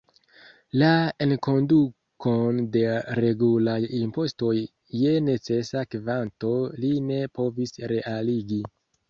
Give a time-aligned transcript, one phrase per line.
[0.83, 0.87] La
[1.25, 2.81] enkondukon de
[3.19, 4.55] regulaj impostoj
[5.03, 8.61] je necesa kvanto li ne povis realigi.